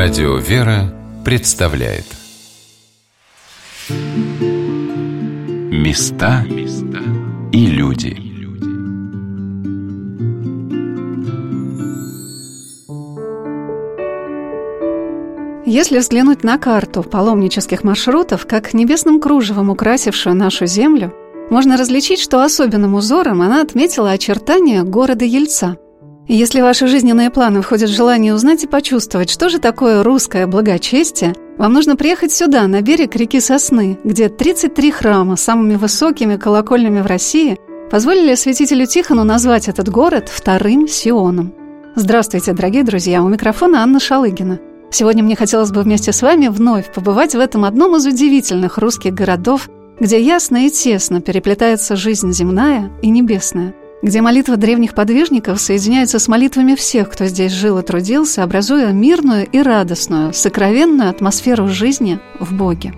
[0.00, 2.04] Радио «Вера» представляет.
[5.72, 6.44] Места
[7.50, 8.16] и люди.
[15.66, 21.12] Если взглянуть на карту паломнических маршрутов, как небесным кружевом украсившую нашу землю,
[21.50, 25.76] можно различить, что особенным узором она отметила очертания города Ельца–
[26.34, 31.34] если в ваши жизненные планы входит желание узнать и почувствовать, что же такое русское благочестие,
[31.56, 37.00] вам нужно приехать сюда, на берег реки Сосны, где 33 храма с самыми высокими колокольнями
[37.00, 37.58] в России
[37.90, 41.54] позволили святителю Тихону назвать этот город вторым Сионом.
[41.94, 44.60] Здравствуйте, дорогие друзья, у микрофона Анна Шалыгина.
[44.90, 49.14] Сегодня мне хотелось бы вместе с вами вновь побывать в этом одном из удивительных русских
[49.14, 56.18] городов, где ясно и тесно переплетается жизнь земная и небесная– где молитва древних подвижников соединяется
[56.18, 62.20] с молитвами всех, кто здесь жил и трудился, образуя мирную и радостную, сокровенную атмосферу жизни
[62.38, 62.94] в Боге.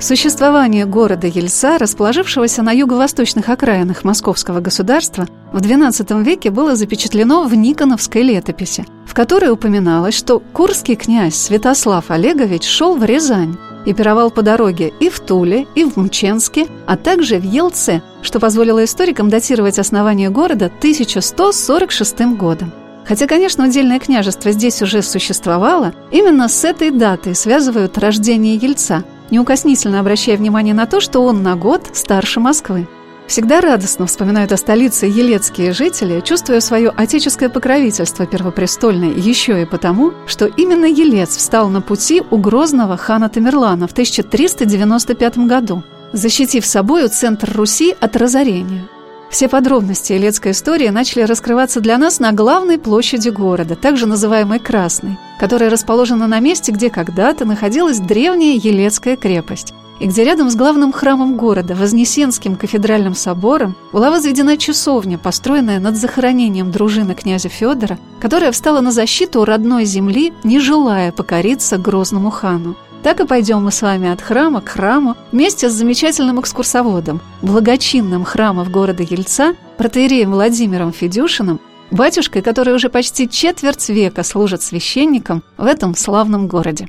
[0.00, 7.54] Существование города Ельца, расположившегося на юго-восточных окраинах московского государства, в XII веке было запечатлено в
[7.54, 14.30] Никоновской летописи, в которой упоминалось, что курский князь Святослав Олегович шел в Рязань, и пировал
[14.30, 19.28] по дороге и в Туле, и в Мченске, а также в Елце, что позволило историкам
[19.28, 22.72] датировать основание города 1146 годом.
[23.04, 30.00] Хотя, конечно, удельное княжество здесь уже существовало, именно с этой датой связывают рождение Ельца, неукоснительно
[30.00, 32.86] обращая внимание на то, что он на год старше Москвы.
[33.32, 40.12] Всегда радостно вспоминают о столице елецкие жители, чувствуя свое отеческое покровительство первопрестольное еще и потому,
[40.26, 47.08] что именно Елец встал на пути у грозного хана Тамерлана в 1395 году, защитив собою
[47.08, 48.86] центр Руси от разорения.
[49.30, 55.16] Все подробности елецкой истории начали раскрываться для нас на главной площади города, также называемой Красной,
[55.40, 60.92] которая расположена на месте, где когда-то находилась древняя Елецкая крепость и где рядом с главным
[60.92, 68.50] храмом города, Вознесенским кафедральным собором, была возведена часовня, построенная над захоронением дружины князя Федора, которая
[68.50, 72.74] встала на защиту родной земли, не желая покориться грозному хану.
[73.04, 78.24] Так и пойдем мы с вами от храма к храму вместе с замечательным экскурсоводом, благочинным
[78.24, 81.60] храмов города Ельца, протеереем Владимиром Федюшиным,
[81.92, 86.88] батюшкой, который уже почти четверть века служит священником в этом славном городе.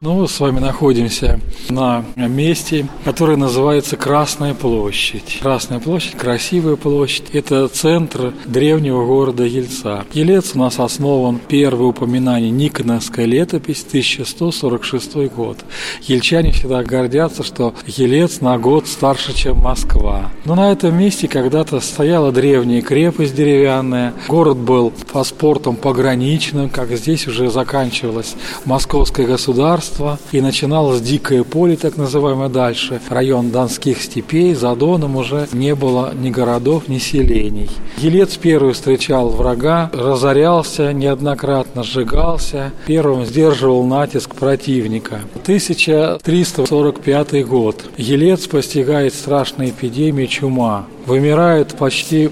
[0.00, 1.40] Ну, с вами находимся
[1.70, 5.38] на месте, которое называется Красная площадь.
[5.40, 7.30] Красная площадь, красивая площадь.
[7.32, 10.04] Это центр древнего города Ельца.
[10.12, 15.58] Елец у нас основан первое упоминание Никоновская летопись, 1146 год.
[16.02, 20.32] Ельчане всегда гордятся, что Елец на год старше, чем Москва.
[20.44, 24.12] Но на этом месте когда-то стояла древняя крепость деревянная.
[24.28, 28.34] Город был паспортом пограничным, как здесь уже заканчивалось
[28.66, 35.16] московское государство царства, и начиналось дикое поле, так называемое дальше, район Донских степей, за Доном
[35.16, 37.70] уже не было ни городов, ни селений.
[37.98, 45.20] Елец первый встречал врага, разорялся, неоднократно сжигался, первым сдерживал натиск противника.
[45.42, 47.84] 1345 год.
[47.96, 50.86] Елец постигает страшная эпидемия чума.
[51.06, 52.30] Вымирает почти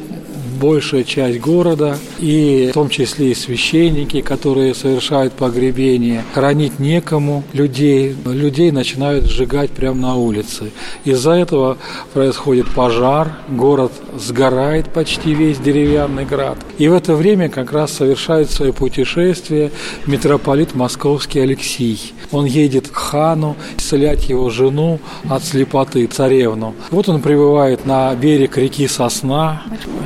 [0.52, 6.24] большая часть города, и в том числе и священники, которые совершают погребение.
[6.34, 10.72] Хранить некому людей, людей начинают сжигать прямо на улице.
[11.04, 11.78] Из-за этого
[12.12, 16.58] происходит пожар, город сгорает почти весь деревянный град.
[16.78, 19.70] И в это время как раз совершает свое путешествие
[20.06, 22.12] митрополит московский Алексий.
[22.30, 26.74] Он едет к хану, исцелять его жену от слепоты, царевну.
[26.90, 29.62] Вот он прибывает на берег реки Сосна,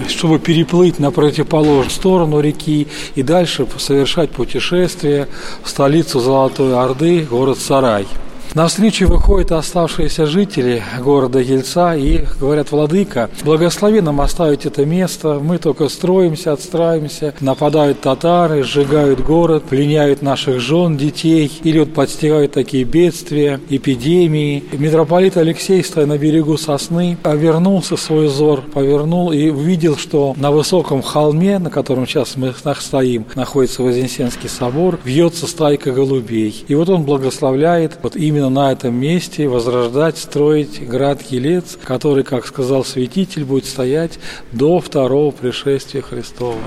[0.09, 5.29] чтобы переплыть на противоположную сторону реки и дальше совершать путешествие
[5.63, 8.07] в столицу Золотой Орды, город Сарай.
[8.57, 15.41] На встречу выходят оставшиеся жители города Ельца и говорят, Владыка, благослови нам оставить это место,
[15.43, 22.53] мы только строимся, отстраиваемся, нападают татары, сжигают город, пленяют наших жен, детей, или вот подстигают
[22.53, 24.65] такие бедствия, эпидемии.
[24.73, 31.03] Митрополит Алексей, стоя на берегу сосны, вернулся свой взор, повернул и увидел, что на высоком
[31.03, 36.65] холме, на котором сейчас мы стоим, находится Вознесенский собор, вьется стайка голубей.
[36.69, 42.25] И вот он благословляет вот именно именно на этом месте возрождать, строить град Елец, который,
[42.25, 44.19] как сказал святитель, будет стоять
[44.53, 46.59] до второго пришествия Христова.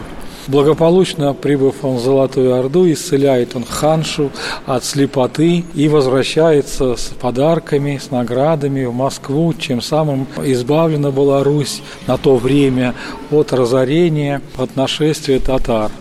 [0.47, 4.31] Благополучно прибыв он в Золотую Орду, исцеляет он ханшу
[4.65, 11.81] от слепоты и возвращается с подарками, с наградами в Москву, чем самым избавлена была Русь
[12.07, 12.93] на то время
[13.31, 15.91] от разорения, от нашествия татар.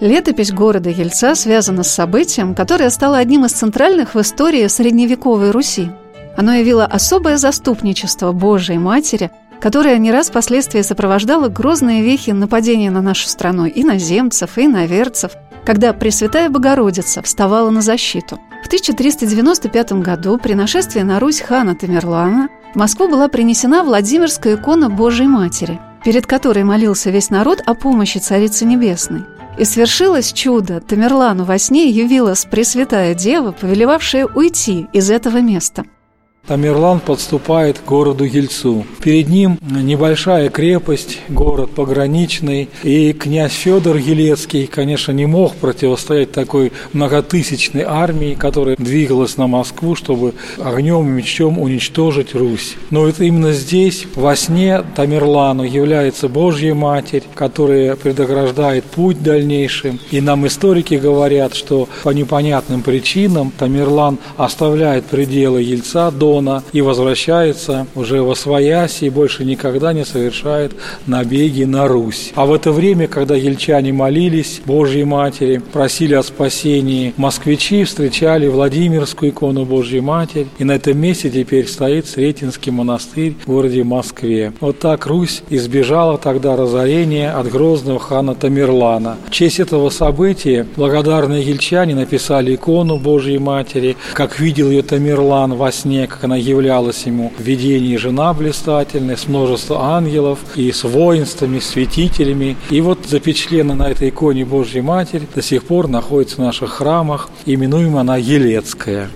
[0.00, 5.90] Летопись города Ельца связана с событием, которое стало одним из центральных в истории средневековой Руси.
[6.38, 9.30] Оно явило особое заступничество Божией Матери,
[9.60, 15.32] которое не раз впоследствии сопровождало грозные вехи нападения на нашу страну и наземцев, и наверцев,
[15.66, 18.40] когда Пресвятая Богородица вставала на защиту.
[18.64, 24.88] В 1395 году при нашествии на Русь хана Тамерлана в Москву была принесена Владимирская икона
[24.88, 29.24] Божией Матери, перед которой молился весь народ о помощи Царицы Небесной.
[29.60, 30.80] И свершилось чудо.
[30.80, 35.84] Тамерлану во сне явилась Пресвятая Дева, повелевавшая уйти из этого места–
[36.46, 38.84] Тамерлан подступает к городу Ельцу.
[39.04, 46.72] Перед ним небольшая крепость, город пограничный, и князь Федор Елецкий, конечно, не мог противостоять такой
[46.92, 52.74] многотысячной армии, которая двигалась на Москву, чтобы огнем и мечом уничтожить Русь.
[52.90, 60.00] Но это именно здесь, во сне Тамерлану является Божья Матерь, которая предограждает путь дальнейшим.
[60.10, 66.80] И нам историки говорят, что по непонятным причинам Тамерлан оставляет пределы Ельца до Дона и
[66.80, 70.72] возвращается уже во Свояси и больше никогда не совершает
[71.06, 72.32] набеги на Русь.
[72.36, 79.32] А в это время, когда ельчане молились Божьей Матери, просили о спасении, москвичи встречали Владимирскую
[79.32, 84.52] икону Божьей Матери, и на этом месте теперь стоит Сретенский монастырь в городе Москве.
[84.60, 89.16] Вот так Русь избежала тогда разорения от грозного хана Тамерлана.
[89.26, 95.72] В честь этого события благодарные ельчане написали икону Божьей Матери, как видел ее Тамерлан во
[95.72, 101.60] сне, как она являлась ему в видении жена блистательная, с множеством ангелов и с воинствами,
[101.60, 102.58] святителями.
[102.68, 107.30] И вот запечатлена на этой иконе Божьей Матери до сих пор находится в наших храмах,
[107.46, 109.08] именуема она Елецкая.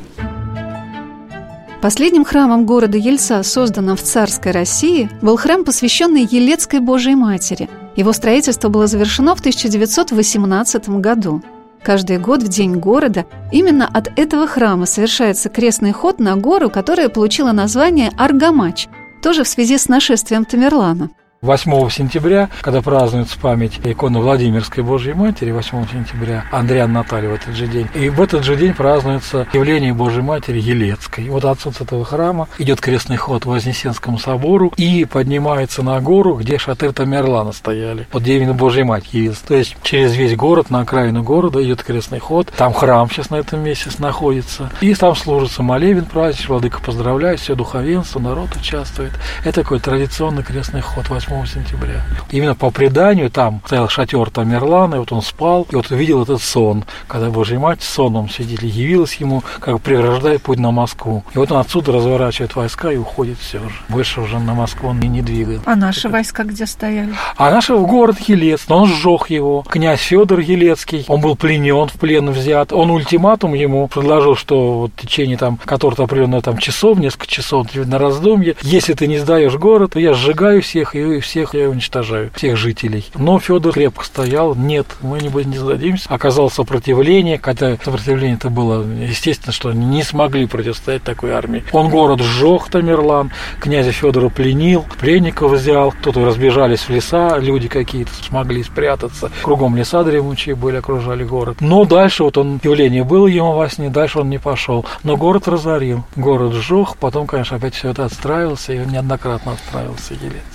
[1.82, 7.68] Последним храмом города Ельца, созданным в царской России, был храм, посвященный Елецкой Божьей Матери.
[7.96, 11.42] Его строительство было завершено в 1918 году.
[11.84, 17.10] Каждый год в День города именно от этого храма совершается крестный ход на гору, которая
[17.10, 18.88] получила название Аргамач,
[19.22, 21.10] тоже в связи с нашествием Тамерлана–
[21.44, 27.54] 8 сентября, когда празднуется память иконы Владимирской Божьей Матери, 8 сентября, Андриан Наталья в этот
[27.54, 27.86] же день.
[27.94, 31.28] И в этот же день празднуется явление Божьей Матери Елецкой.
[31.28, 36.56] Вот отсюда этого храма идет крестный ход в Вознесенскому собору и поднимается на гору, где
[36.56, 38.08] шатыр Тамерлана стояли.
[38.10, 39.40] Вот где именно Божья Мать явилась.
[39.40, 42.50] То есть через весь город, на окраину города идет крестный ход.
[42.56, 44.70] Там храм сейчас на этом месте находится.
[44.80, 49.12] И там служится молебен праздник, владыка поздравляет, все духовенство, народ участвует.
[49.44, 52.02] Это такой традиционный крестный ход 8 8 сентября.
[52.30, 56.40] Именно по преданию там стоял шатер Тамерлана, и вот он спал, и вот увидел этот
[56.40, 61.24] сон, когда Божья Мать соном свидетель явилась ему, как преграждая путь на Москву.
[61.34, 63.74] И вот он отсюда разворачивает войска и уходит все же.
[63.88, 65.62] Больше уже на Москву он и не двигает.
[65.66, 67.12] А наши войска где стояли?
[67.36, 69.62] А наши в город Елец, но он сжег его.
[69.62, 72.72] Князь Федор Елецкий, он был пленен, в плен взят.
[72.72, 77.66] Он ультиматум ему предложил, что вот в течение там которого-то определенного там часов, несколько часов
[77.74, 82.30] на раздумье, если ты не сдаешь город, то я сжигаю всех и всех я уничтожаю,
[82.34, 83.06] всех жителей.
[83.14, 86.08] Но Федор крепко стоял, нет, мы не, не сдадимся.
[86.08, 91.64] Оказалось сопротивление, хотя сопротивление это было, естественно, что не смогли противостоять такой армии.
[91.72, 93.30] Он город сжег, Тамерлан,
[93.60, 99.30] князя Федора пленил, пленников взял, кто-то разбежались в леса, люди какие-то смогли спрятаться.
[99.42, 101.58] Кругом леса дремучие были, окружали город.
[101.60, 104.84] Но дальше вот он, явление было ему во сне, дальше он не пошел.
[105.02, 110.53] Но город разорил, город сжег, потом, конечно, опять все это отстраивался, и неоднократно отстраивался Елец.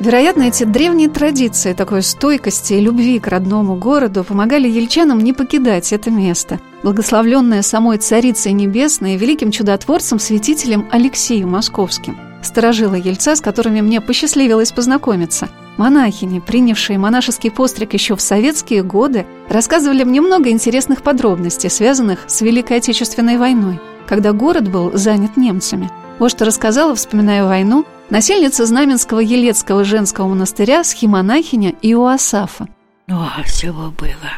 [0.00, 5.92] Вероятно, эти древние традиции такой стойкости и любви к родному городу помогали ельчанам не покидать
[5.92, 12.16] это место, благословленное самой Царицей Небесной и великим чудотворцем-святителем Алексеем Московским.
[12.42, 15.48] Сторожилы ельца, с которыми мне посчастливилось познакомиться.
[15.78, 22.40] Монахини, принявшие монашеский постриг еще в советские годы, рассказывали мне много интересных подробностей, связанных с
[22.40, 25.90] Великой Отечественной войной, когда город был занят немцами.
[26.18, 32.66] Вот что рассказала, вспоминая войну, Насельница Знаменского Елецкого женского монастыря схемонахиня Иоасафа.
[33.06, 34.32] Ну, всего было.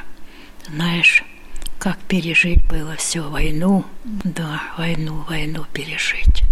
[0.68, 1.24] Знаешь,
[1.78, 3.84] как пережить было все войну.
[4.04, 6.42] Да, войну, войну пережить.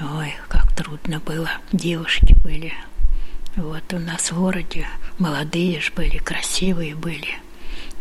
[0.00, 1.48] Ой, как трудно было.
[1.72, 2.72] Девушки были.
[3.56, 4.86] Вот у нас в городе
[5.18, 7.38] молодые ж были, красивые были.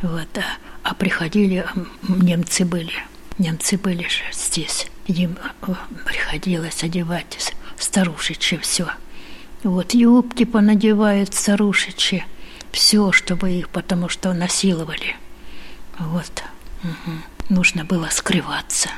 [0.01, 0.43] Вот, а,
[0.83, 1.65] а приходили,
[2.07, 2.93] немцы были.
[3.39, 4.87] Немцы были же здесь.
[5.07, 5.73] Им э,
[6.05, 8.89] приходилось одевать старушечи все.
[9.63, 12.25] Вот юбки понадевают старушечи,
[12.71, 15.15] все, чтобы их, потому что насиловали.
[15.97, 16.43] Вот.
[16.83, 17.11] Угу.
[17.47, 18.89] Нужно было скрываться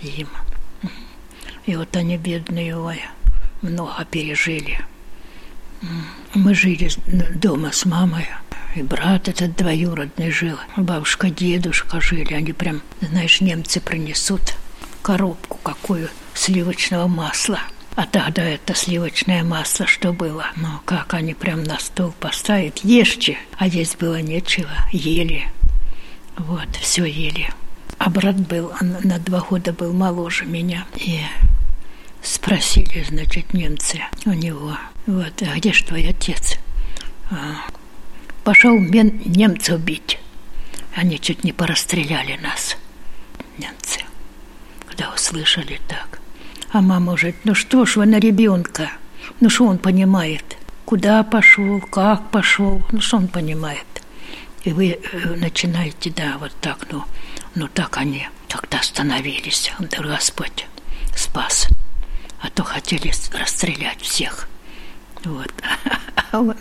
[0.00, 0.28] им.
[1.66, 3.00] И вот они, бедные, ой,
[3.62, 4.80] много пережили.
[6.34, 6.90] Мы жили
[7.36, 8.26] дома с мамой.
[8.74, 10.56] И брат этот двоюродный жил.
[10.76, 12.34] Бабушка, дедушка жили.
[12.34, 14.54] Они прям, знаешь, немцы принесут
[15.02, 17.60] коробку какую сливочного масла.
[17.96, 20.46] А тогда это сливочное масло что было?
[20.56, 23.38] Ну, как они прям на стол поставят, ешьте.
[23.56, 25.48] А здесь было нечего, ели.
[26.36, 27.50] Вот, все ели.
[27.98, 30.86] А брат был, он на два года был моложе меня.
[30.94, 31.20] И
[32.22, 36.56] спросили, значит, немцы у него, вот, а где же твой отец?
[37.30, 37.56] А,
[38.48, 40.18] пошел немцев бить.
[40.96, 42.78] Они чуть не порастреляли нас,
[43.58, 44.00] немцы,
[44.86, 46.18] когда услышали так.
[46.72, 48.90] А мама говорит, ну что ж вы на ребенка?
[49.40, 50.56] Ну что он понимает?
[50.86, 53.84] Куда пошел, как пошел, ну что он понимает?
[54.64, 57.04] И вы э, начинаете, да, вот так, ну,
[57.54, 60.66] ну так они тогда остановились, да Господь
[61.14, 61.68] спас.
[62.40, 64.48] А то хотели расстрелять всех.
[65.22, 65.52] Вот.
[66.30, 66.54] А он,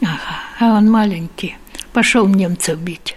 [0.00, 1.56] ага, а он маленький,
[1.92, 3.16] пошел немцев бить.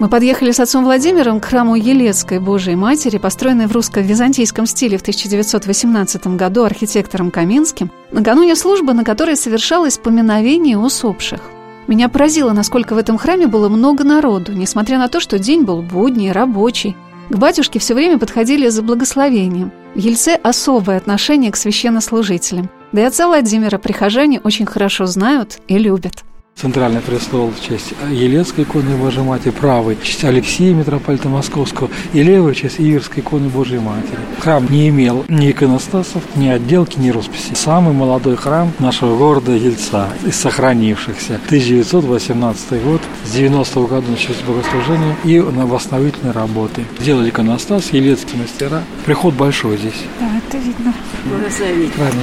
[0.00, 5.02] Мы подъехали с отцом Владимиром к храму Елецкой Божией Матери, построенной в русско-византийском стиле в
[5.02, 11.42] 1918 году архитектором Каминским, накануне службы, на которой совершалось поминовение усопших.
[11.86, 15.82] Меня поразило, насколько в этом храме было много народу, несмотря на то, что день был
[15.82, 16.96] будний, рабочий.
[17.28, 19.70] К батюшке все время подходили за благословением.
[19.94, 22.70] В Ельце особое отношение к священнослужителям.
[22.92, 26.24] Да и отца Владимира прихожане очень хорошо знают и любят.
[26.60, 32.22] Центральный престол в честь Елецкой иконы Божьей Матери, правый в честь Алексея, митрополита Московского, и
[32.22, 34.18] левый в честь Иверской иконы Божьей Матери.
[34.40, 37.54] Храм не имел ни иконостасов, ни отделки, ни росписи.
[37.54, 41.40] Самый молодой храм нашего города Ельца, из сохранившихся.
[41.46, 46.84] 1918 год, с 90-го года началось богослужение и на восстановительные работы.
[47.00, 48.82] Сделали иконостас, елецкие мастера.
[49.06, 50.04] Приход большой здесь.
[50.20, 50.92] Да, это видно.
[51.24, 51.92] Благословите.
[51.92, 52.22] Правильно.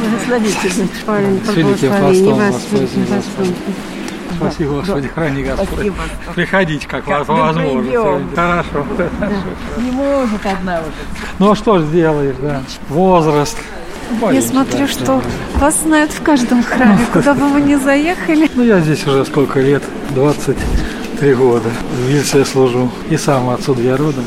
[0.00, 3.08] Благословите, С великим благословение постом вас, Господь.
[3.08, 3.45] Господь.
[4.36, 5.68] Спасибо, Господи, храни Господь.
[5.68, 5.96] Спасибо.
[6.34, 7.62] Приходите, как, Как возможно.
[8.34, 8.86] Хорошо.
[9.78, 10.90] Не может одна уже.
[11.38, 12.62] Ну а что ж сделаешь, да?
[12.88, 13.56] Возраст.
[14.10, 15.22] Я Боимся, смотрю, да, что да.
[15.58, 18.48] вас знают в каждом храме, куда бы вы ни заехали.
[18.54, 19.82] Ну я здесь уже сколько лет?
[20.10, 21.68] 23 года.
[21.92, 22.90] В Вильце служу.
[23.10, 24.24] И сам отсюда я родом.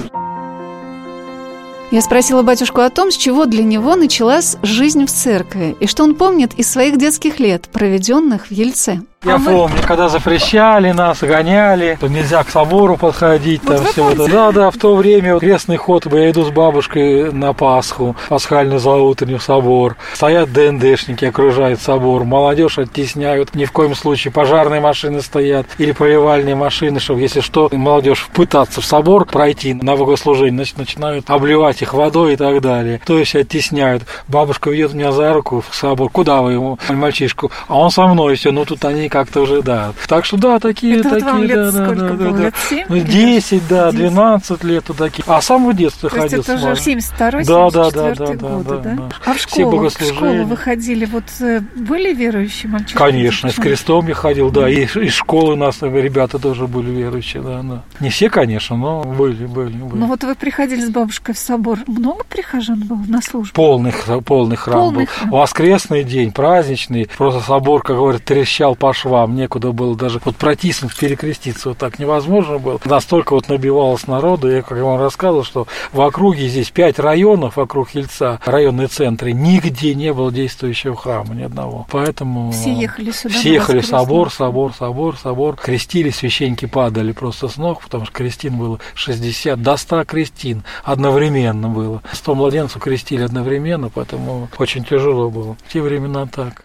[1.91, 6.03] Я спросила батюшку о том, с чего для него началась жизнь в церкви, и что
[6.03, 9.01] он помнит из своих детских лет, проведенных в Ельце.
[9.25, 14.31] Я помню, когда запрещали нас, гоняли, то нельзя к собору подходить, там все это.
[14.31, 18.79] Да, да, в то время вот крестный ход, я иду с бабушкой на Пасху, пасхальную
[18.79, 19.97] заутреннюю в собор.
[20.13, 26.55] Стоят ДНДшники, окружают собор, молодежь оттесняют, ни в коем случае пожарные машины стоят или поливальные
[26.55, 31.93] машины, чтобы, если что, молодежь пытаться в собор пройти на богослужение, значит, начинают обливать их
[31.93, 33.01] водой и так далее.
[33.05, 34.03] То есть оттесняют.
[34.29, 36.09] Бабушка ведет меня за руку в собор.
[36.09, 37.51] Куда вы ему, мальчишку?
[37.67, 38.51] А он со мной все.
[38.51, 39.94] Ну, тут они как-то уже, да.
[40.08, 42.32] Так что, да, такие, Это вот такие, вам лет да, да, сколько да, было?
[42.38, 42.70] да, Лет да.
[42.70, 42.86] семь?
[42.89, 44.00] Ну, Или 10, да, 10?
[44.00, 45.24] 12 лет вот такие.
[45.28, 46.80] А с самого детства То ходил это с уже мамой.
[46.80, 48.94] 72 Да, да, 74 да, да, годы, да, да?
[48.96, 49.10] да.
[49.25, 52.98] А в школу, в школу вы ходили, вот э, были верующие мальчишки?
[52.98, 57.42] Конечно, с крестом я ходил, да, и из школы у нас ребята тоже были верующие,
[57.42, 57.84] да, да.
[58.00, 60.00] Не все, конечно, но были, были, были.
[60.00, 61.80] Ну вот вы приходили с бабушкой в собор.
[61.88, 63.54] Много прихожан было на службу?
[63.54, 63.94] Полный,
[64.25, 65.08] полный храм Полный был.
[65.08, 65.30] храм.
[65.32, 67.10] Воскресный день, праздничный.
[67.18, 69.36] Просто собор, как говорят, трещал по швам.
[69.36, 71.70] Некуда было даже вот протиснуть, перекреститься.
[71.70, 72.79] Вот так невозможно было.
[72.86, 74.50] Настолько вот набивалось народу.
[74.50, 79.32] Я, как вам рассказывал, что в округе здесь пять районов вокруг Ельца, районные центры.
[79.32, 81.88] Нигде не было действующего храма, ни одного.
[81.89, 82.51] Поэтому...
[82.51, 85.56] Все ехали сюда Все ехали собор, собор, собор, собор.
[85.56, 91.70] Крестили, священники падали просто с ног, потому что крестин было 60, до 100 крестин одновременно
[91.70, 92.01] было.
[92.12, 95.56] 100 младенцев крестили одновременно, поэтому очень тяжело было.
[95.68, 96.63] В те времена так.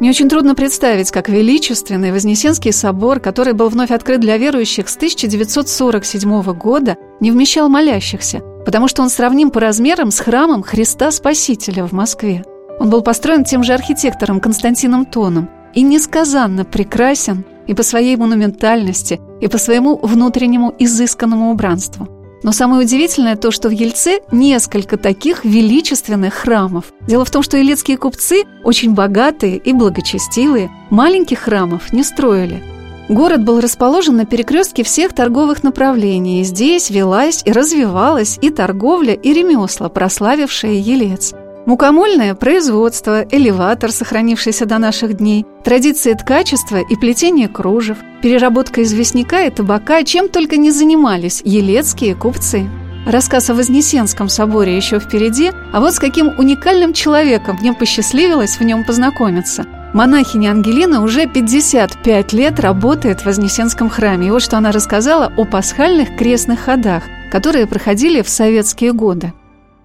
[0.00, 4.96] Мне очень трудно представить, как величественный Вознесенский собор, который был вновь открыт для верующих с
[4.96, 11.86] 1947 года, не вмещал молящихся, потому что он сравним по размерам с храмом Христа Спасителя
[11.86, 12.46] в Москве.
[12.78, 19.20] Он был построен тем же архитектором Константином Тоном и несказанно прекрасен и по своей монументальности,
[19.42, 22.08] и по своему внутреннему изысканному убранству.
[22.42, 26.86] Но самое удивительное то, что в Ельце несколько таких величественных храмов.
[27.06, 32.62] Дело в том, что елецкие купцы, очень богатые и благочестивые, маленьких храмов не строили.
[33.10, 39.32] Город был расположен на перекрестке всех торговых направлений, здесь велась и развивалась и торговля, и
[39.32, 41.34] ремесла, прославившие Елец.
[41.70, 49.50] Мукомольное производство, элеватор, сохранившийся до наших дней, традиции ткачества и плетение кружев, переработка известняка и
[49.50, 52.68] табака, чем только не занимались елецкие купцы.
[53.06, 58.64] Рассказ о Вознесенском соборе еще впереди, а вот с каким уникальным человеком мне посчастливилось в
[58.64, 59.64] нем познакомиться.
[59.94, 64.26] Монахиня Ангелина уже 55 лет работает в Вознесенском храме.
[64.26, 69.32] И вот что она рассказала о пасхальных крестных ходах, которые проходили в советские годы.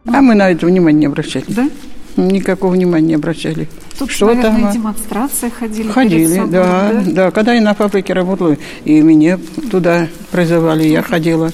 [0.08, 1.46] А мы на это внимание не обращали.
[1.48, 1.70] Да?
[2.18, 3.68] Никакого внимания не обращали.
[3.98, 5.90] Тут, Что наверное, там, демонстрации ходили.
[5.90, 7.32] Ходили, перед собором, да, да.
[7.32, 9.40] Когда я на фабрике работала, и меня
[9.72, 11.52] туда призывали, я ходила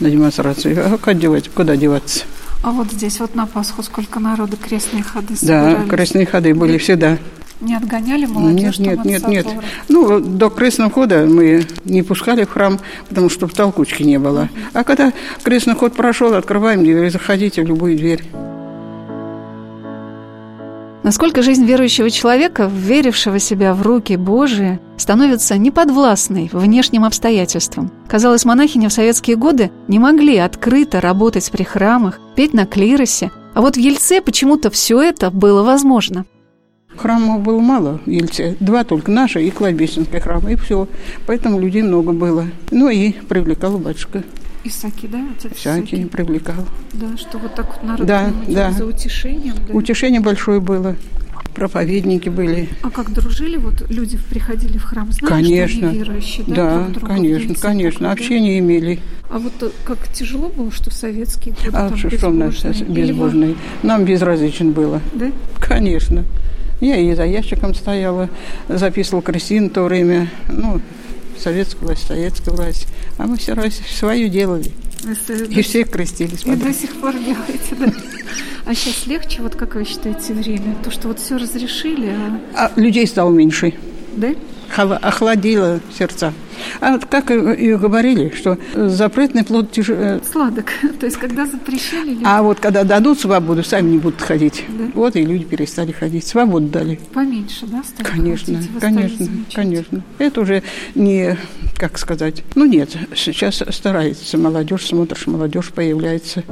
[0.00, 0.94] на демонстрацию.
[0.94, 2.24] А как девать, куда деваться?
[2.62, 5.90] А вот здесь вот на Пасху сколько народу крестные ходы Да, собирались?
[5.90, 7.18] крестные ходы были всегда.
[7.60, 9.46] Не отгоняли Нет, молодежь там нет, от нет, нет.
[9.46, 9.66] собора?
[9.88, 14.48] Ну, до крестного хода мы не пускали в храм, потому что толкучки не было.
[14.72, 15.12] А когда
[15.42, 18.22] крестный ход прошел, открываем дверь, заходите в любую дверь.
[21.02, 27.90] Насколько жизнь верующего человека, верившего себя в руки Божии, становится неподвластной внешним обстоятельствам.
[28.06, 33.62] Казалось, монахини в советские годы не могли открыто работать при храмах, петь на клиросе, а
[33.62, 36.26] вот в Ельце почему-то все это было возможно.
[37.00, 38.56] Храмов было мало в Ельце.
[38.60, 40.86] Два только, наши и кладбищенский храм, и все.
[41.26, 42.44] Поэтому людей много было.
[42.70, 44.22] Ну и привлекал батюшка.
[44.64, 46.66] Исаки, да, отец Всякие привлекал.
[46.92, 48.70] Да, что вот так вот народ Да, да.
[48.72, 49.54] за утешением.
[49.72, 50.94] Утешение большое было.
[51.54, 52.68] Проповедники были.
[52.82, 55.76] А как дружили вот люди приходили в храм, знали, Конечно.
[55.78, 58.00] что они верующие, да, Да, друг друга конечно, конечно.
[58.08, 58.12] да?
[58.12, 59.00] Общение имели.
[59.30, 62.54] А вот э, как тяжело было, что советские годы А там что, что у нас
[62.54, 62.90] безбожные?
[62.90, 63.54] Или безбожные?
[63.82, 65.00] Нам безразличен было.
[65.14, 65.32] Да?
[65.58, 66.24] Конечно.
[66.80, 68.28] Я и за ящиком стояла,
[68.68, 70.30] записывал крестин в то время.
[70.48, 70.80] Ну,
[71.38, 72.86] советская власть, советская власть.
[73.18, 74.72] А мы все равно свою делали.
[75.04, 76.42] Если- И все крестились.
[76.42, 76.60] И потом.
[76.60, 77.86] до сих пор делаете, да?
[78.66, 80.76] А сейчас легче, вот как вы считаете, время?
[80.84, 82.08] То, что вот все разрешили,
[82.54, 82.68] а...
[82.76, 83.72] А людей стало меньше.
[84.16, 84.28] Да?
[84.76, 86.32] Охладило сердца.
[86.80, 90.66] А вот как и говорили, что запретный плод тяж- э, Сладок.
[91.00, 94.64] То есть, когда запрещали, люди А вот когда дадут свободу, сами не будут ходить.
[94.68, 94.84] Да.
[94.94, 96.26] Вот и люди перестали ходить.
[96.26, 97.00] Свободу дали.
[97.14, 98.70] поменьше, да, стали Конечно, ходить?
[98.80, 100.02] Конечно, конечно.
[100.18, 100.62] Это уже
[100.94, 101.36] не,
[101.76, 106.44] как сказать, ну нет, сейчас старается молодежь, смотришь, молодежь появляется.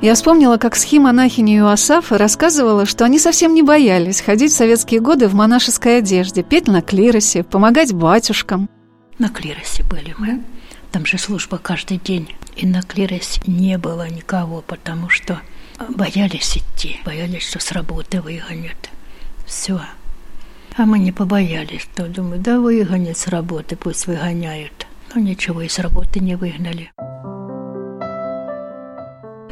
[0.00, 5.26] Я вспомнила, как схи-монахиня Юасафа рассказывала, что они совсем не боялись ходить в советские годы
[5.26, 8.70] в монашеской одежде, петь на клиросе, помогать батюшкам.
[9.18, 10.44] На клиросе были мы.
[10.92, 12.32] Там же служба каждый день.
[12.54, 15.40] И на клиросе не было никого, потому что
[15.88, 17.00] боялись идти.
[17.04, 18.90] Боялись, что с работы выгонят.
[19.46, 19.80] Все.
[20.76, 21.88] А мы не побоялись.
[21.96, 24.86] То думаю, да выгонят с работы, пусть выгоняют.
[25.12, 26.92] Но ничего, и с работы не выгнали.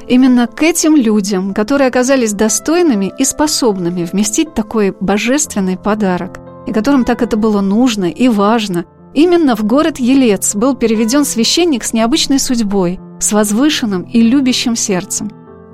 [0.08, 7.04] Именно к этим людям, которые оказались достойными и способными вместить такой божественный подарок, и которым
[7.04, 12.38] так это было нужно и важно, именно в город Елец был переведен священник с необычной
[12.38, 15.30] судьбой, с возвышенным и любящим сердцем.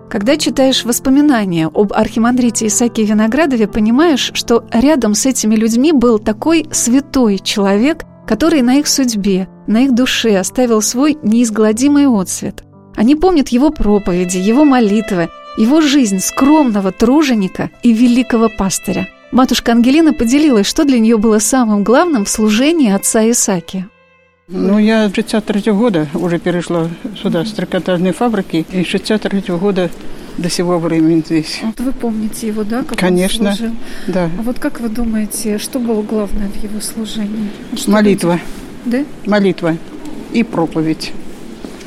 [0.08, 6.66] Когда читаешь воспоминания об архимандрите Исаке Виноградове, понимаешь, что рядом с этими людьми был такой
[6.70, 12.64] святой человек, который на их судьбе, на их душе оставил свой неизгладимый отсвет.
[12.96, 19.08] Они помнят его проповеди, его молитвы, его жизнь скромного труженика и великого пастыря.
[19.32, 23.86] Матушка Ангелина поделилась, что для нее было самым главным в служении отца Исаки.
[24.48, 26.88] Ну, я с 63 года уже перешла
[27.20, 29.90] сюда, с трикотажной фабрики, и с 63 года
[30.36, 31.60] до сего времени здесь.
[31.62, 33.50] Вот вы помните его, да, как Конечно.
[33.50, 33.74] он служил?
[34.08, 34.28] Да.
[34.38, 37.48] А вот как вы думаете, что было главное в его служении?
[37.76, 38.38] Что Молитва.
[38.84, 39.76] люди- Молитва
[40.32, 41.12] и проповедь.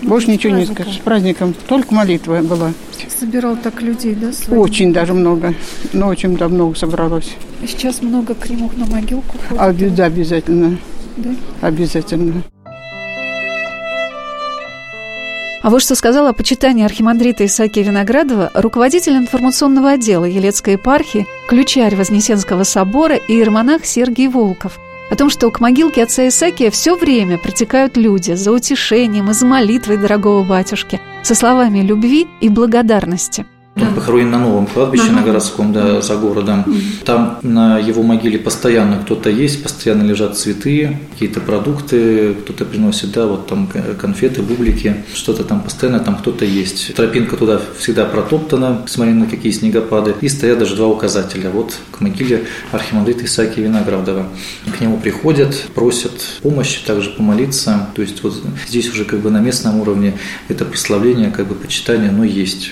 [0.06, 0.84] Больше ничего не праздником.
[0.86, 1.00] скажешь.
[1.02, 1.56] С праздником.
[1.68, 2.74] Только молитва была.
[3.20, 4.62] Собирал так людей, да, своих?
[4.62, 5.54] Очень даже много.
[5.94, 7.36] Но очень да много собралось.
[7.62, 9.62] И сейчас много к нему на могилку ходит.
[9.62, 10.78] А, да, обязательно.
[11.18, 11.30] Да?
[11.62, 12.44] Обязательно.
[15.62, 21.96] А вот что сказала о почитании архимандрита Исаакия Виноградова руководитель информационного отдела Елецкой епархии, ключарь
[21.96, 24.80] Вознесенского собора и иеромонах Сергий Волков.
[25.10, 29.46] О том, что к могилке отца Исаакия все время притекают люди за утешением и за
[29.46, 33.46] молитвой дорогого батюшки, со словами любви и благодарности.
[33.78, 36.64] Он похоронен на новом кладбище, на городском, да, за городом.
[37.04, 43.28] Там на его могиле постоянно кто-то есть, постоянно лежат цветы, какие-то продукты, кто-то приносит, да,
[43.28, 46.96] вот там конфеты, бублики, что-то там постоянно, там кто-то есть.
[46.96, 51.50] Тропинка туда всегда протоптана, смотря на какие снегопады, и стоят даже два указателя.
[51.50, 54.28] Вот к могиле архимандрита Исаакия Виноградова.
[54.78, 57.90] К нему приходят, просят помощи, также помолиться.
[57.94, 62.10] То есть вот здесь уже как бы на местном уровне это прославление, как бы почитание,
[62.10, 62.72] оно есть.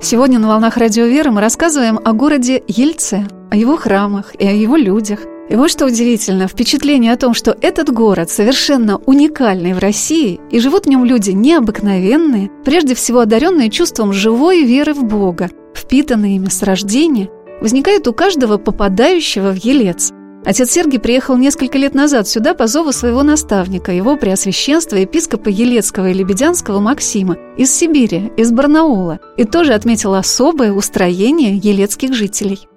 [0.00, 4.52] Сегодня на «Волнах Радио Веры» мы рассказываем о городе Ельце, о его храмах и о
[4.52, 9.78] его людях, И вот что удивительно, впечатление о том, что этот город совершенно уникальный в
[9.78, 15.50] России, и живут в нем люди необыкновенные, прежде всего одаренные чувством живой веры в Бога,
[15.74, 17.28] впитанные ими с рождения,
[17.60, 20.12] возникает у каждого попадающего в Елец.
[20.44, 26.10] Отец Сергий приехал несколько лет назад сюда по зову своего наставника, его преосвященства епископа Елецкого
[26.10, 32.68] и Лебедянского Максима из Сибири, из Барнаула, и тоже отметил особое устроение елецких жителей.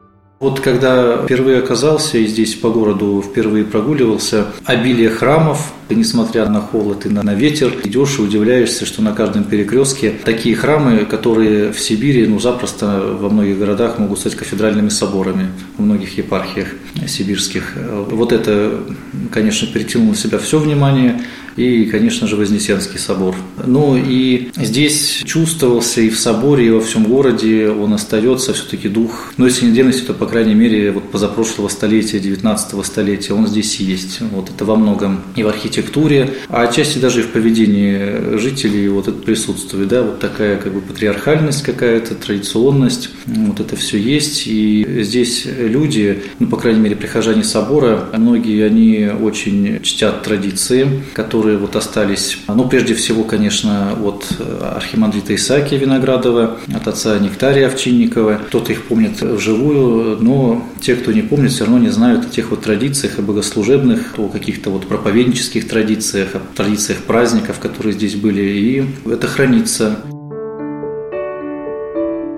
[0.41, 7.05] Вот когда впервые оказался и здесь по городу впервые прогуливался, обилие храмов, несмотря на холод
[7.05, 12.25] и на ветер, идешь и удивляешься, что на каждом перекрестке такие храмы, которые в Сибири,
[12.25, 15.45] ну, запросто во многих городах могут стать кафедральными соборами,
[15.77, 16.69] в многих епархиях
[17.05, 17.75] сибирских.
[18.09, 18.79] Вот это,
[19.31, 21.21] конечно, перетянуло на себя все внимание,
[21.55, 23.35] и, конечно же, Вознесенский собор.
[23.65, 29.33] Ну и здесь чувствовался и в соборе, и во всем городе он остается все-таки дух,
[29.37, 33.79] ну если не древности, то, по крайней мере, вот позапрошлого столетия, 19 столетия, он здесь
[33.79, 34.19] есть.
[34.31, 39.07] Вот это во многом и в архитектуре, а отчасти даже и в поведении жителей вот
[39.07, 45.01] это присутствует, да, вот такая как бы патриархальность какая-то, традиционность, вот это все есть, и
[45.01, 51.75] здесь люди, ну, по крайней мере, прихожане собора, многие, они очень чтят традиции, которые вот
[51.75, 54.25] остались, ну, прежде всего, конечно, от
[54.61, 61.21] архимандрита Исаакия Виноградова, от отца Нектария Овчинникова, кто-то их помнит вживую, но те, кто не
[61.21, 65.67] помнит, все равно не знают о тех вот традициях, о богослужебных, о каких-то вот проповеднических
[65.67, 69.97] традициях, о традициях праздников, которые здесь были, и это хранится.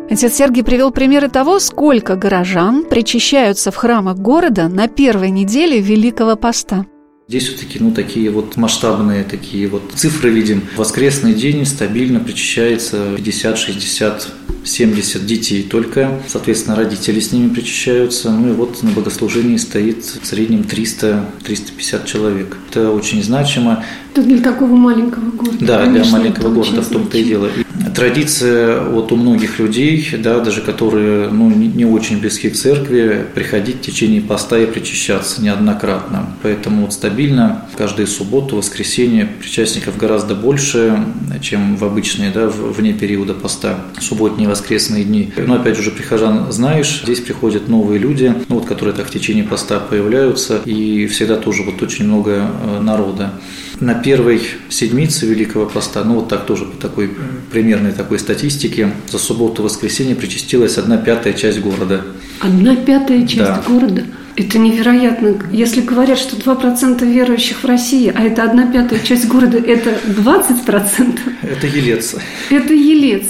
[0.09, 6.35] Отец Сергий привел примеры того, сколько горожан причащаются в храмах города на первой неделе Великого
[6.35, 6.85] Поста.
[7.29, 10.62] Здесь все-таки ну, такие вот масштабные такие вот цифры видим.
[10.75, 14.27] В воскресный день стабильно причащается 50, 60,
[14.65, 16.21] 70 детей только.
[16.27, 18.29] Соответственно, родители с ними причащаются.
[18.29, 22.57] Ну и вот на богослужении стоит в среднем 300-350 человек.
[22.69, 23.86] Это очень значимо.
[24.13, 25.58] Это для такого маленького города.
[25.60, 27.49] Да, Конечно, для маленького города в том-то и дело.
[27.95, 33.78] Традиция вот у многих людей, да, даже которые ну, не очень близки к церкви, приходить
[33.78, 36.28] в течение поста и причащаться неоднократно.
[36.43, 40.95] Поэтому вот стабильно каждую субботу, воскресенье причастников гораздо больше,
[41.41, 45.34] чем в обычные, да, вне периода поста, субботние воскресные дни.
[45.36, 49.43] Но опять же, прихожан знаешь, здесь приходят новые люди, ну, вот, которые так в течение
[49.43, 53.34] поста появляются, и всегда тоже вот очень много э, народа
[53.79, 57.12] на первой седмице Великого Поста, ну вот так тоже по такой
[57.51, 62.01] примерной такой статистике, за субботу и воскресенье причастилась одна пятая часть города.
[62.39, 63.63] Одна пятая часть да.
[63.67, 64.03] города?
[64.36, 65.38] Это невероятно.
[65.51, 71.19] Если говорят, что 2% верующих в России, а это одна пятая часть города, это 20%?
[71.43, 72.15] Это Елец.
[72.49, 73.25] Это Елец.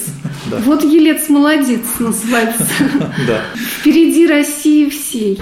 [0.50, 0.58] Да.
[0.60, 2.68] Вот Елец молодец называется.
[3.28, 3.42] Да.
[3.80, 5.40] Впереди России всей.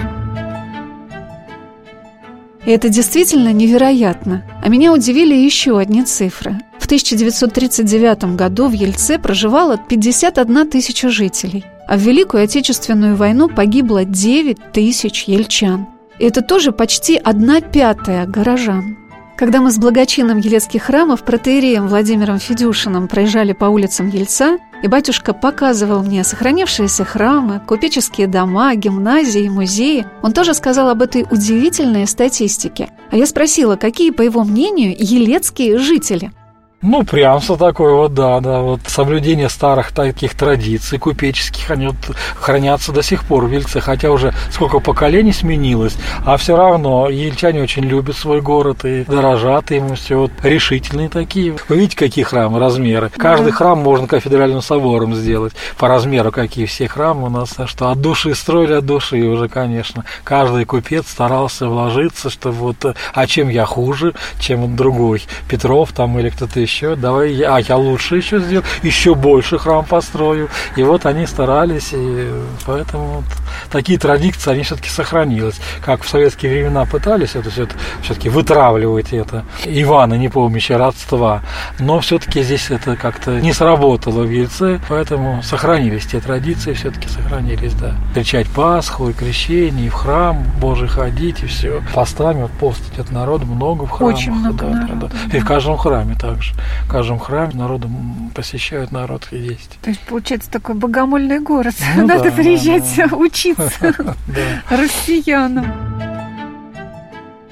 [2.64, 4.44] И это действительно невероятно.
[4.62, 6.60] А меня удивили еще одни цифры.
[6.78, 14.04] В 1939 году в Ельце проживало 51 тысяча жителей, а в Великую Отечественную войну погибло
[14.04, 15.86] 9 тысяч ельчан.
[16.18, 18.98] И это тоже почти одна пятая горожан.
[19.42, 25.34] Когда мы с благочином Елецких храмов протеереем Владимиром Федюшиным проезжали по улицам Ельца, и батюшка
[25.34, 32.90] показывал мне сохранившиеся храмы, купеческие дома, гимназии, музеи, он тоже сказал об этой удивительной статистике.
[33.10, 36.30] А я спросила, какие, по его мнению, елецкие жители–
[36.82, 42.92] ну, прямство такое вот, да, да, вот соблюдение старых таких традиций купеческих, они вот хранятся
[42.92, 47.84] до сих пор в Ельце, хотя уже сколько поколений сменилось, а все равно ельчане очень
[47.84, 51.54] любят свой город и дорожат ему все вот решительные такие.
[51.68, 53.10] Вы видите, какие храмы, размеры?
[53.10, 57.90] Каждый храм можно кафедральным собором сделать, по размеру какие все храмы у нас, а что
[57.90, 60.04] от души строили, от души уже, конечно.
[60.24, 66.30] Каждый купец старался вложиться, чтобы вот, а чем я хуже, чем другой, Петров там или
[66.30, 70.48] кто-то еще еще, давай, я, а я лучше еще сделаю, еще больше храм построю.
[70.76, 72.30] И вот они старались, и
[72.64, 73.24] поэтому вот
[73.70, 75.60] такие традиции, они все-таки сохранились.
[75.84, 77.68] Как в советские времена пытались это все
[78.02, 79.44] все-таки вытравливать это.
[79.64, 81.42] Ивана не помнящее родства.
[81.78, 87.74] Но все-таки здесь это как-то не сработало в Ельце, поэтому сохранились те традиции, все-таки сохранились,
[87.74, 87.94] да.
[88.14, 91.82] Кричать Пасху и крещение, и в храм Божий ходить, и все.
[91.94, 94.16] Постами, вот пост идет народу много в храмах.
[94.16, 95.36] Очень много да, народу, да, да.
[95.36, 96.54] И в каждом храме также
[96.86, 97.88] в каждом храме народу
[98.34, 99.78] посещают народ и есть.
[99.82, 101.74] То есть получается такой богомольный город.
[101.96, 103.16] Ну, Надо да, приезжать да, да.
[103.44, 104.06] Учиться
[104.70, 105.66] россиянам.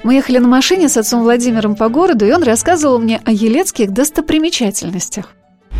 [0.03, 3.91] Мы ехали на машине с отцом Владимиром по городу, и он рассказывал мне о елецких
[3.91, 5.33] достопримечательностях.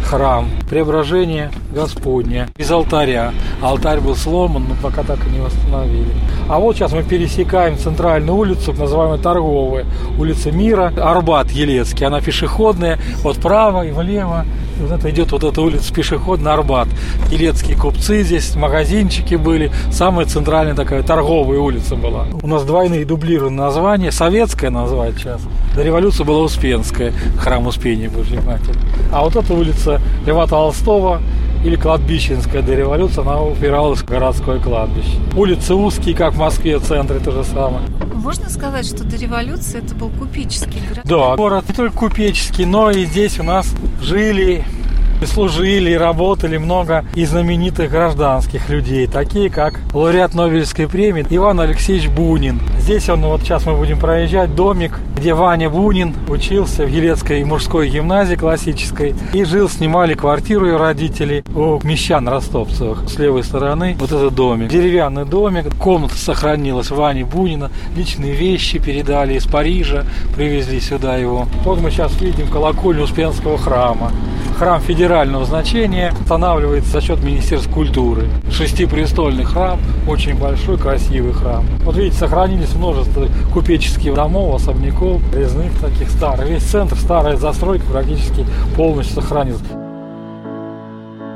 [0.06, 3.34] храм, преображение Господня, без алтаря.
[3.62, 6.12] Алтарь был сломан, но пока так и не восстановили.
[6.50, 9.86] А вот сейчас мы пересекаем центральную улицу, называемую Торговая,
[10.20, 12.06] улица Мира, Арбат Елецкий.
[12.06, 14.46] Она пешеходная, вот вправо и влево.
[14.82, 16.88] Вот это идет вот эта улица пешеходная Арбат.
[17.30, 19.72] Елецкие купцы здесь, магазинчики были.
[19.92, 22.26] Самая центральная такая торговая улица была.
[22.42, 24.12] У нас двойные дублированные названия.
[24.12, 25.42] Советская называют сейчас.
[25.76, 28.78] До революции была Успенская, храм Успения Божьей Матери.
[29.12, 31.22] А вот эта улица Льва Толстого
[31.64, 35.18] или кладбищенская до революции, она упиралась в городское кладбище.
[35.36, 37.86] Улицы узкие, как в Москве, в центре то же самое.
[38.22, 41.02] Можно сказать, что до революции это был купеческий город?
[41.06, 44.64] Да, город не только купеческий, но и здесь у нас жили
[45.22, 51.60] и служили, и работали много и знаменитых гражданских людей, такие как лауреат Нобелевской премии Иван
[51.60, 52.60] Алексеевич Бунин.
[52.80, 57.90] Здесь он, вот сейчас мы будем проезжать, домик, где Ваня Бунин учился в Елецкой мужской
[57.90, 63.08] гимназии классической и жил, снимали квартиру ее родителей у мещан ростовцевых.
[63.08, 64.70] С левой стороны вот этот домик.
[64.70, 70.06] Деревянный домик, комната сохранилась Вани Бунина, личные вещи передали из Парижа,
[70.36, 71.48] привезли сюда его.
[71.64, 74.12] Вот мы сейчас видим колокольню Успенского храма.
[74.62, 78.28] Храм федерального значения устанавливается за счет Министерства культуры.
[78.52, 81.66] Шестипрестольный храм, очень большой, красивый храм.
[81.84, 86.48] Вот видите, сохранились множество купеческих домов, особняков, резных таких старых.
[86.48, 88.46] Весь центр, старая застройка практически
[88.76, 89.64] полностью сохранилась.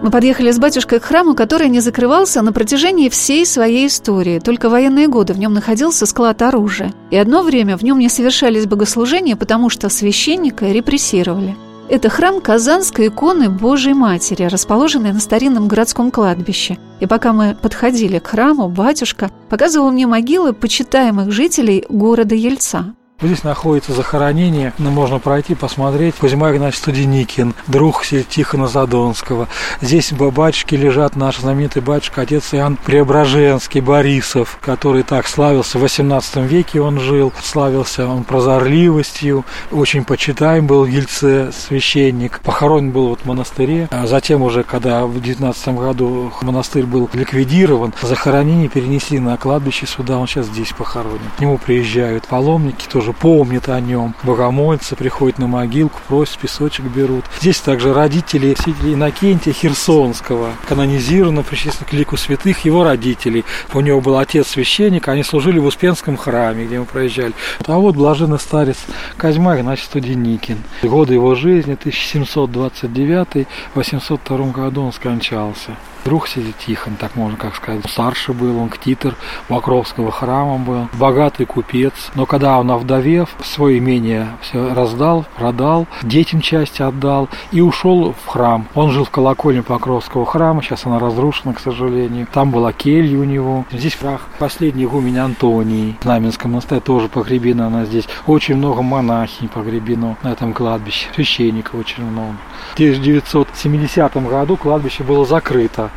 [0.03, 4.37] Мы подъехали с батюшкой к храму, который не закрывался на протяжении всей своей истории.
[4.37, 6.93] Только военные годы в нем находился склад оружия.
[7.09, 11.55] И одно время в нем не совершались богослужения, потому что священника репрессировали.
[11.87, 16.79] Это храм Казанской иконы Божьей Матери, расположенный на старинном городском кладбище.
[16.99, 22.95] И пока мы подходили к храму, батюшка показывал мне могилы почитаемых жителей города Ельца.
[23.21, 26.15] Здесь находится захоронение, но можно пройти, посмотреть.
[26.15, 29.47] Кузьма Игнатьевич Студеникин, друг Тихона Задонского.
[29.79, 36.35] Здесь батюшки лежат, наш знаменитый батюшка, отец Иоанн Преображенский, Борисов, который так славился в 18
[36.37, 42.41] веке он жил, славился он прозорливостью, очень почитаем был в Ельце священник.
[42.41, 43.87] Похоронен был вот в монастыре.
[43.91, 50.17] А затем уже, когда в 19 году монастырь был ликвидирован, захоронение перенесли на кладбище сюда,
[50.17, 51.21] он сейчас здесь похоронен.
[51.37, 54.13] К нему приезжают паломники, тоже помнят о нем.
[54.23, 57.25] Богомольцы приходят на могилку, просят, песочек берут.
[57.39, 63.45] Здесь также родители святителя Иннокентия Херсонского, канонизировано, причислено к лику святых его родителей.
[63.73, 67.33] У него был отец священник, они служили в Успенском храме, где мы проезжали.
[67.65, 68.77] А вот блаженный старец
[69.17, 70.57] Козьма Игнатьевич Студеникин.
[70.83, 75.77] Годы его жизни 1729-802 году он скончался.
[76.05, 77.83] Друг сидит Тихон, так можно как сказать.
[77.89, 79.15] Старше был он, ктитор
[79.47, 82.11] Покровского храма был, богатый купец.
[82.13, 88.27] Но когда он, овдовев, свое имение все раздал, продал, детям части отдал и ушел в
[88.27, 88.67] храм.
[88.73, 92.27] Он жил в колокольне Покровского храма, сейчас она разрушена, к сожалению.
[92.31, 93.65] Там была келья у него.
[93.71, 95.97] Здесь прах последний игумен Антоний.
[95.99, 98.07] В Знаменском монастыре тоже погребена она здесь.
[98.27, 101.07] Очень много монахинь погребено на этом кладбище.
[101.15, 102.35] Священников очень много.
[102.71, 105.89] В 1970 году кладбище было закрыто.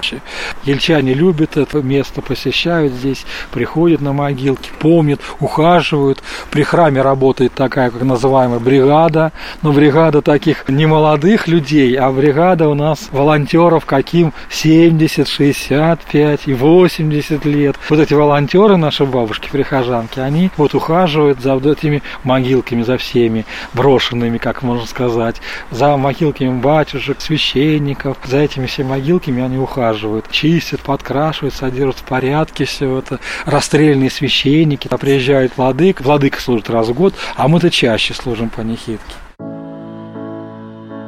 [0.64, 6.22] Ельчане любят это место, посещают здесь, приходят на могилки, помнят, ухаживают.
[6.50, 12.68] При храме работает такая, как называемая бригада, но бригада таких не молодых людей, а бригада
[12.68, 17.76] у нас волонтеров каким 70, 65 и 80 лет.
[17.88, 23.44] Вот эти волонтеры, наши бабушки, прихожанки, они вот ухаживают за вот этими могилками, за всеми
[23.74, 25.36] брошенными, как можно сказать,
[25.70, 32.64] за могилками батюшек, священников, за этими всеми могилками они ухаживают чистят, подкрашивают, содержат в порядке
[32.64, 33.18] все это.
[33.44, 39.14] Расстрельные священники, приезжает владык, владыка служит раз в год, а мы-то чаще служим по нехитке.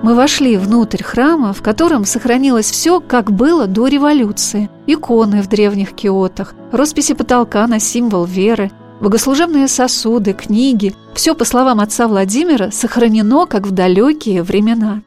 [0.02, 4.70] Мы вошли внутрь храма, в котором сохранилось все, как было до революции.
[4.86, 10.94] Иконы в древних киотах, росписи потолка на символ веры, богослужебные сосуды, книги.
[11.14, 15.02] Все, по словам отца Владимира, сохранено, как в далекие времена.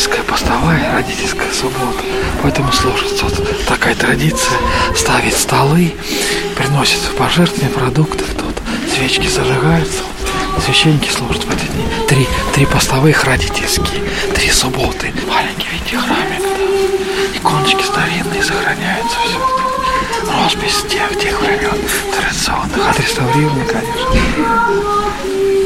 [0.00, 2.02] Родительская постовая, родительская суббота.
[2.42, 4.56] Поэтому сложится вот такая традиция
[4.96, 5.94] ставить столы,
[6.56, 8.54] приносят пожертвования, продукты тут,
[8.94, 10.02] свечки зажигаются,
[10.64, 11.84] священники служат в эти дни.
[12.08, 14.02] Три, три постовых родительские,
[14.34, 15.12] три субботы.
[15.28, 17.38] Маленький, видите, храмик, да.
[17.38, 19.38] Иконочки старинные сохраняются, все.
[20.32, 21.78] Роспись тех, тех времен
[22.16, 25.59] традиционных, отреставрированы, конечно.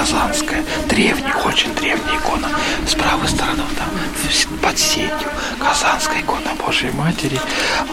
[0.00, 2.48] Казанская, древняя, очень древняя икона.
[2.86, 7.38] С правой стороны, там, под сетью, Казанская икона Божьей Матери.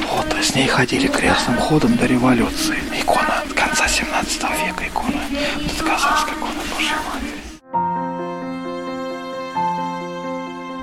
[0.10, 2.78] Вот, с ней ходили крестным ходом до революции.
[2.98, 4.08] Икона конца 17
[4.42, 5.22] 17 века икона.
[5.66, 7.42] Это казанская икона Божьей Матери.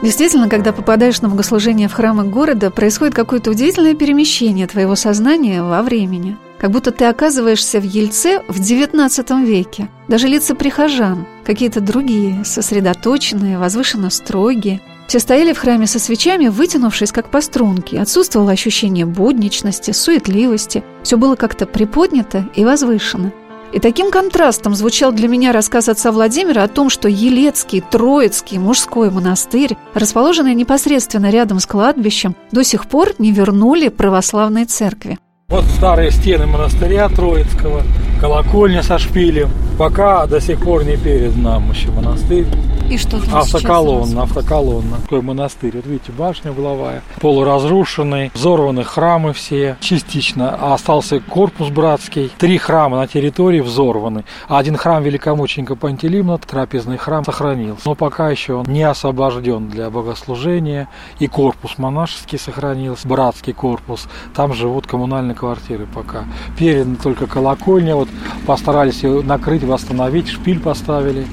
[0.02, 5.82] Действительно, когда попадаешь на богослужение в храмы города, происходит какое-то удивительное перемещение твоего сознания во
[5.82, 6.36] времени.
[6.64, 9.90] Как будто ты оказываешься в Ельце в XIX веке.
[10.08, 14.80] Даже лица прихожан, какие-то другие, сосредоточенные, возвышенно строгие.
[15.06, 18.00] Все стояли в храме со свечами, вытянувшись как по струнке.
[18.00, 20.82] Отсутствовало ощущение будничности, суетливости.
[21.02, 23.30] Все было как-то приподнято и возвышено.
[23.74, 29.10] И таким контрастом звучал для меня рассказ отца Владимира о том, что Елецкий Троицкий мужской
[29.10, 35.18] монастырь, расположенный непосредственно рядом с кладбищем, до сих пор не вернули православной церкви.
[35.48, 37.82] Вот старые стены монастыря Троицкого,
[38.24, 39.50] колокольня со шпилем.
[39.78, 42.46] Пока до сих пор не перед нам еще монастырь.
[42.90, 44.98] И что там Автоколонна, автоколонна.
[45.02, 45.72] Такой монастырь.
[45.74, 50.56] Вот видите, башня угловая, полуразрушенный, взорваны храмы все частично.
[50.60, 52.30] А остался корпус братский.
[52.38, 54.24] Три храма на территории взорваны.
[54.48, 57.82] Один храм великомученика Пантелеймона, трапезный храм, сохранился.
[57.86, 60.88] Но пока еще он не освобожден для богослужения.
[61.18, 64.08] И корпус монашеский сохранился, братский корпус.
[64.34, 66.24] Там живут коммунальные квартиры пока.
[66.58, 67.96] Передана только колокольня.
[67.96, 68.08] Вот
[68.46, 71.26] постарались ее накрыть, восстановить, шпиль поставили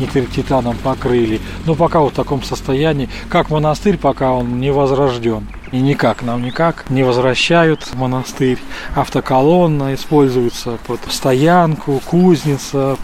[0.00, 1.40] нитертитаном покрыли.
[1.66, 5.46] Но пока вот в таком состоянии, как монастырь, пока он не возрожден.
[5.72, 8.58] И никак нам никак не возвращают монастырь.
[8.96, 12.96] Автоколонна используется под стоянку, кузница,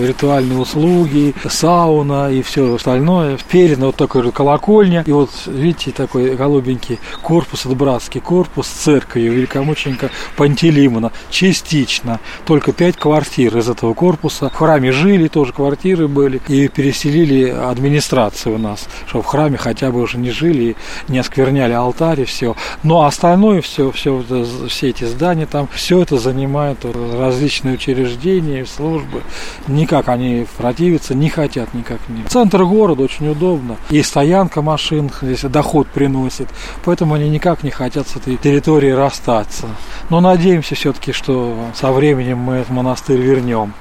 [0.00, 3.38] ритуальные услуги, сауна и все остальное.
[3.50, 5.04] Передано вот такой колокольня.
[5.06, 11.12] И вот видите, такой голубенький корпус, это братский корпус церкви великомученика Пантелеймона.
[11.30, 12.20] Частично.
[12.46, 14.48] Только пять квартир из этого корпуса.
[14.48, 16.40] В храме жили, тоже квартиры были.
[16.48, 20.76] И переселили администрацию у нас, чтобы в храме хотя бы уже не жили,
[21.08, 22.56] не оскверняли алтарь и все.
[22.82, 24.22] Но остальное все, все,
[24.68, 29.22] все эти здания там, все это занимает различные учреждения, службы.
[29.68, 31.98] Никак они противиться не хотят никак.
[32.08, 32.30] Нет.
[32.30, 33.76] Центр города очень удобно.
[33.90, 36.48] И стоянка машин здесь доход приносит.
[36.84, 39.66] Поэтому они никак не хотят с этой территории расстаться.
[40.10, 43.74] Но надеемся все-таки, что со временем мы этот монастырь вернем.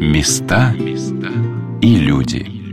[0.00, 0.74] Места
[1.80, 2.63] и люди.